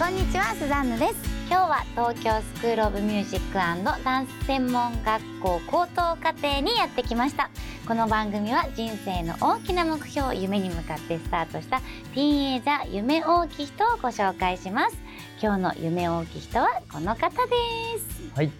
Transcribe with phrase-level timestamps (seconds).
[0.00, 1.14] こんにちはスザンヌです。
[1.46, 7.50] 今日は東京スクールオブミュージックダンス専門学校高等課程にやってきました。
[7.86, 11.80] この番組は人生の大きな目標夢に向かってスタートした
[12.14, 14.96] ティーンエイジャー夢大きい人をご紹介します。
[15.38, 17.52] 今日の夢大きい人はこの方で
[17.98, 18.34] す。
[18.34, 18.50] はい。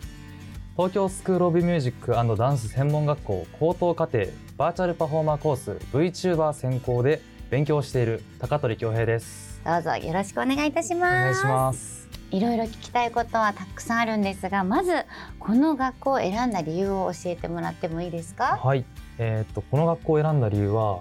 [0.77, 4.27] 東京スクールオブミュージックダンス専門学校高等課程
[4.59, 9.61] バーチャルパフォーマーコース VTuber 専攻で勉強している高取恭平です。
[9.65, 11.13] どうぞよろしくお願いいたします。
[11.13, 12.09] お願いします。
[12.31, 14.93] いろいろ聞きたいことはたくさんあるんですがまず
[15.41, 18.57] この学校を選んだ理由を教えてもらってもいいですか？
[18.63, 18.85] はい、
[19.19, 21.01] えー、っとこの学校を選んだ理由は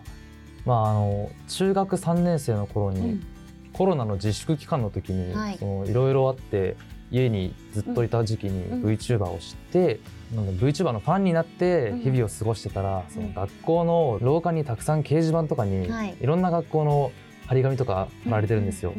[0.65, 3.23] まああの中学3年生の頃に、うん、
[3.71, 6.77] コロナの自粛期間の時に、はい、そのいろいろあって
[7.11, 9.99] 家にずっといた時期に VTuber を知って、
[10.33, 15.89] うん、VTuber のファンになって日々を過ごしてたら、うん、その学校の廊下にたくさん掲示板とかに、
[16.21, 17.11] い、ろんな学校の
[17.47, 18.93] 張り紙とか貼られてるんですよ。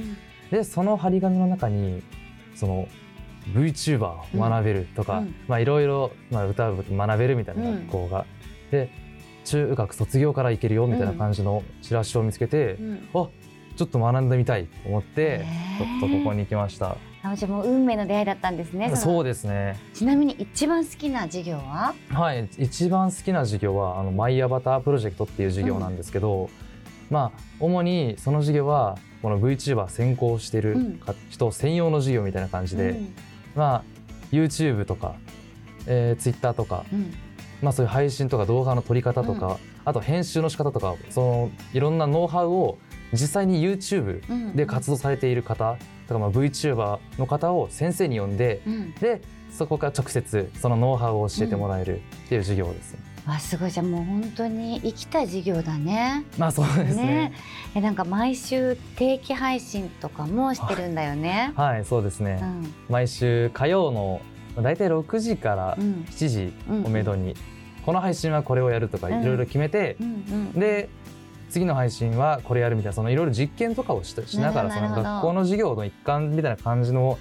[0.51, 2.03] でその張り紙の中に
[2.57, 2.89] その
[3.55, 8.27] VTuber を学べるとか、うん、まあいろいろ、まあ、歌う学べるみたいな学校が、
[8.65, 8.91] うん、で
[9.45, 13.29] 中学卒業から行けるよみたいな感じのチラシを見つけて、うん、あ
[13.77, 15.45] ちょっと学んでみたいと思って
[15.79, 16.97] ちょっとここに来ました。
[17.23, 18.97] あじゃもう運命の出会いだったんですね。
[18.97, 19.77] そうですね。
[19.93, 21.95] ちなみに一番好きな授業は？
[22.09, 26.49] はい、一番好きな授業はあのマイアバタープロジェクトっていう授業なんですけど、
[27.11, 30.99] まあ主にその授業はこの VTuber 専攻してる
[31.29, 33.15] 人専用の授業みたいな感じで、うん、
[33.55, 33.85] まあ
[34.33, 35.15] YouTube とか、
[35.87, 37.13] えー、Twitter とか、うん、
[37.61, 42.79] まあそういう配信とか動画の撮り方とか、うん、あと編集の仕方とかそのいろんなノウハウを
[43.13, 45.77] 実際に YouTube で活動されている方
[46.11, 48.61] とかまあ VTuber の方を先生に呼んで、
[49.01, 53.01] でそこから直接そのノウハウを教えてもらえるっていう授業ですね。
[53.27, 56.25] わすごいじゃもう本当に生きた授業だね。
[56.37, 57.05] まあそうですね。
[57.05, 57.33] ね
[57.77, 61.53] えなんか毎週定期配信とかもしてるんだよね。
[61.55, 62.41] はい、そうですね。
[62.43, 64.21] うん、毎週火曜の
[64.61, 66.53] だいたい6時から7時
[66.85, 67.37] をめどに、うんうん、
[67.87, 70.89] この配信はこれをやるとかいろいろ決めて、うんうんうん、で
[71.51, 77.19] 次の配信はこれやるみたいなそのいろいろ実験とかをししながらその学校の授業の一環みたいな感じの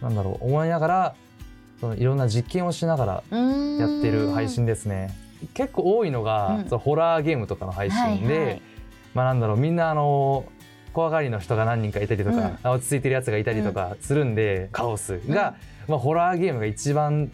[0.00, 1.14] なんだろう思いながら
[1.80, 5.14] そのいろんな実験をしながらやってる配信ですね。
[5.54, 8.62] 結構多いのが、うん、そのホラーゲームとかの配信で、はいはい、
[9.14, 10.44] まあなんだろうみんなあの
[10.92, 15.54] 怖がりの人が何人かいたりとか、うん、落ち着いてるやつがいたりとかするんで、うん、カオスが、
[15.86, 17.30] まあ、ホラーゲームが一番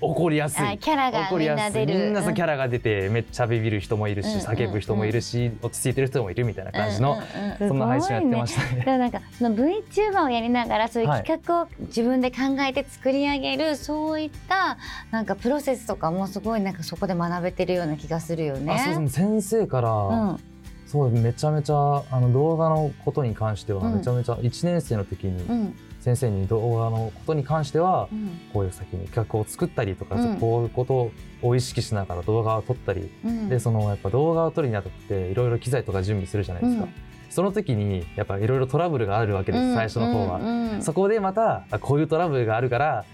[0.00, 0.78] 怒りやすい。
[0.78, 1.94] キャラがみんな出る。
[1.94, 7.18] みんなキャラが出てめっちゃビビる人もいるし、叫ぶ人もいるし落ち着いてる人もいるみたいな感じの、
[7.58, 8.84] そんな配信やってましたね。
[8.84, 14.78] ねなんかその VTuber をやりながらそういう企画を自分で考えて作り上げる、はい、そういった
[15.10, 18.78] なんかプロセスとかもすごいなんかそこで学べてるような気がするよね。
[19.08, 20.40] 先生から、うん
[20.86, 28.08] そうめちゃめちゃあの動画のことに関してはめちゃめちゃ1年生の時に先生に動画のことに関しては、
[28.52, 31.10] こういう先に企画を作ったりとか、こういうこと
[31.42, 33.10] を意識しながら動画を撮ったり、
[33.48, 36.86] でそのやっぱ動画を撮るにあたっていろいろ機材とか準備するじゃないですか。
[37.28, 43.04] その時にやっぱいろいろトラブルがあるわけです、最初の方は、そこでまたこういうトラブルがあるから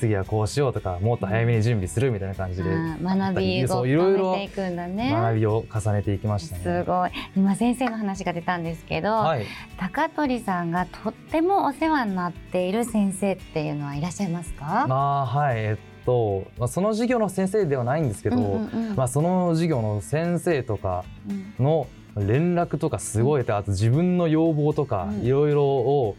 [0.00, 2.70] 次はこうしようとかもっと早めに準備するみたいな感じで、
[3.02, 7.10] 学びをいろいろ学びを重ねていきました、ね、すごい。
[7.36, 9.44] 今先生の話が出たんですけど、はい、
[9.78, 14.86] 高取さんがとってもお世話になっている先生っていうのはいらっしゃいますか？
[14.88, 21.04] まあはいえっとまあ、その授業の先生ではないんですけど、うんうんうん、まあ、その授業の先生とか
[21.58, 21.86] の
[22.16, 26.16] 連絡とかすごい、うん、あと自分の要望とかいろいろを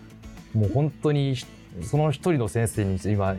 [0.54, 1.36] もう本当に
[1.82, 3.36] その一人の先生に今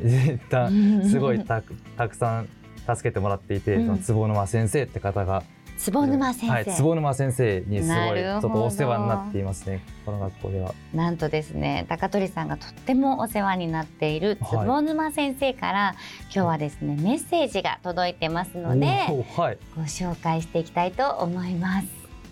[1.08, 1.62] すごいた
[1.96, 2.49] たくさん
[2.79, 5.43] 助けてもらっていて、うん、その坪沼先生って方が。
[5.79, 10.75] 坪沼先生、はい、坪沼先生にすごいちょっとお世話になっていますねこの学校では。
[10.94, 21.88] なんとですね高取さんがとってもお世話になっている坪沼先生から、はい、今日はですねメッセージが届いてますので、はい、ご紹介していきたいと思います。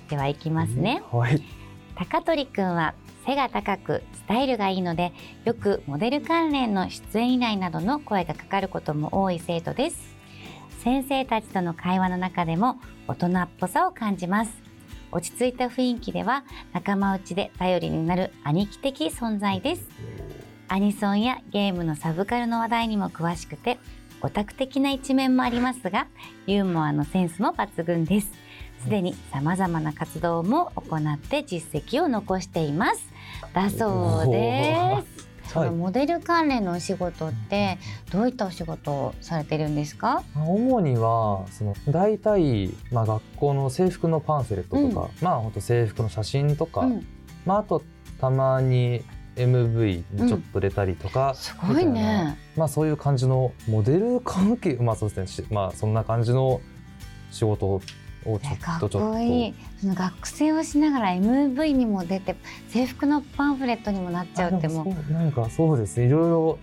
[0.09, 1.03] ではいきますね。
[1.11, 1.43] はい。
[1.97, 2.95] 高取くんは
[3.31, 5.13] 背が高くスタイルがいいので
[5.45, 10.17] よくモデル関連の出演依頼などの声がかかることも多い生徒です。
[10.83, 14.53] 先生たちとの会話の中でも大人っぽさを感じます。
[15.13, 16.43] 落ち着いた雰囲気では
[16.73, 19.87] 仲間内で頼りになる兄貴的存在です。
[20.67, 23.79] アニソンやゲームのサブカルの話題にも詳しくて
[24.23, 26.09] オタク的な一面もありますが
[26.49, 28.33] ユーモアのセンスも抜群です。
[28.83, 33.09] すでに様々な活動も行って実績を残しています。
[33.53, 35.21] だそうです。
[35.53, 37.79] そのモデル関連のお仕事って
[38.13, 40.23] どういったお仕事をされてるんですか？
[40.37, 47.07] 主にはその大体、まあ、学校の制服のパンフレットとか、うん、まあ本当制服の写真とか、うん、
[47.45, 47.83] まあ、あと
[48.21, 49.03] たまに
[49.35, 52.39] MV にちょっと出たりとか、うん、すごいね。
[52.57, 55.49] まあそういう感じのモデル関係まあそうですね。
[55.51, 56.61] まあそんな感じの
[57.33, 57.81] 仕事
[58.27, 59.19] をちょっとちょっと。
[59.21, 59.55] いい。
[59.81, 62.37] その学生をしながら MV にも出て
[62.69, 66.07] 制服のパンフレットにもなっちゃうってもうなんかそうですね。
[66.07, 66.59] いろいろ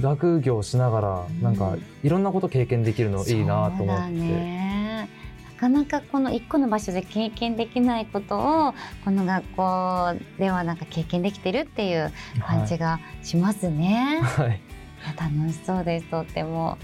[0.00, 4.12] 学業しながらなんかいろんなこと経験できるのいいなと思って。
[4.12, 5.08] ね、
[5.54, 8.74] なかなかこの一個の場所で経験できないことを
[9.04, 14.20] この学校ではなんか経験できてるっていう感じがしますね。
[14.22, 14.60] はい、
[15.18, 16.06] 楽しそうです。
[16.06, 16.78] とっても。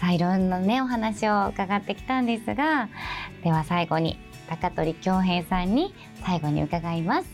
[0.00, 2.88] さあいろんなねお話を伺ってきたんですが
[3.42, 5.94] では最後に高取恭平さんに
[6.24, 7.28] 最後に伺います。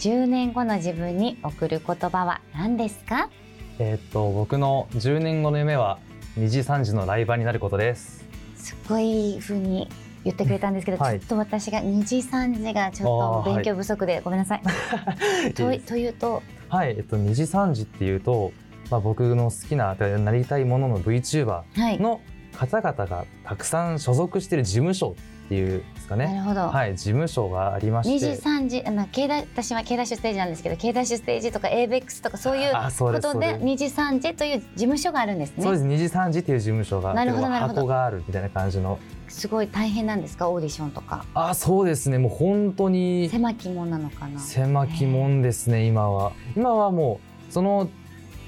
[0.00, 3.30] 10年後の自分に送る言葉は何ですか？
[3.78, 5.98] えー、っと僕の10年後の夢は
[6.38, 8.24] 2時3時のライバーになることです。
[8.56, 9.88] すごい風に
[10.24, 14.62] 言ってくれたんですけど、はい、ちょっと私が2時3時がちょっと勉強不足でごめんなさい。
[15.54, 16.42] とというと？
[16.68, 18.52] はい、えっと、2時3時っていうと
[18.90, 21.62] まあ、僕の好きななりたいものの VTuber
[22.00, 22.20] の
[22.56, 25.14] 方々がたくさん所属している事務所
[25.46, 26.26] っていうですかね。
[26.26, 26.68] なるほど。
[26.68, 28.12] はい、事務所がありまして。
[28.12, 35.62] 二時三時、あの、K ダ私はッシュステージなんですけど、ッシュステージとか ABEX とかそういうことで二時三時という事務所があるんですね。
[35.62, 35.84] そうです。
[35.84, 38.98] 二時三時っていう事務所がなるほどなるほど箱があるみたいな感じの。
[39.28, 40.50] すごい大変なんですか？
[40.50, 41.24] オーディションとか。
[41.34, 42.18] あ、そうですね。
[42.18, 44.40] もう本当に狭き門なのかな？
[44.40, 45.86] 狭き門ですね。
[45.86, 46.32] 今は。
[46.56, 47.88] 今はもうその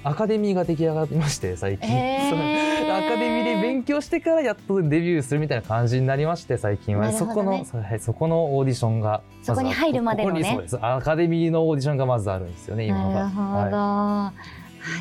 [0.05, 13.15] アカデミーが出来上がりまして最近、えー、アカデミーで勉強してからやっとデビューするみたいな感じになりまして最近は、ね、そこのそ,、はい、そこのオーディションがそこに入るまでのねそうですアカデミーのオーディションがまずあるんですよね今は。
[13.15, 14.33] なるほど、はい、あ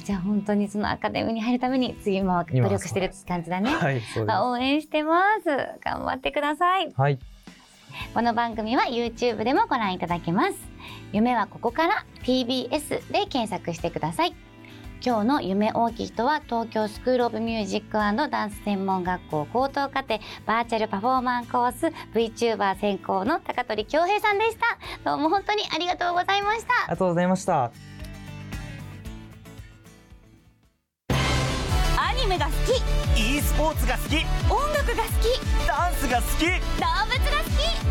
[0.04, 3.74] じゃあ本当にそのアカデミーに入るために次も努力してるって感じだね。
[3.74, 4.02] はい、
[4.44, 5.50] 応援してます。
[5.84, 6.92] 頑張ってください。
[6.96, 7.18] はい。
[8.14, 10.54] この番組は YouTube でもご覧いただけます。
[11.12, 14.51] 夢はここから TBS で検索してください。
[15.04, 18.12] 今日の夢大きい人は東京スクールオブミュージックダ
[18.46, 24.78] ンス専門学校高等課程バーチャルパフォーマンコース VTuber 専攻の高取恭平さんでした。
[25.04, 26.74] どうも本当にありがとうございました。
[26.84, 27.64] ありがとうございました。
[27.64, 27.72] ア
[32.14, 32.56] ニメが好き。
[33.20, 34.18] E スポーツが好き。
[34.54, 35.40] 音楽が好き。
[35.68, 36.46] ダンスが好き。
[36.46, 36.58] 動物が
[37.44, 37.52] 好き。
[37.82, 37.91] 3年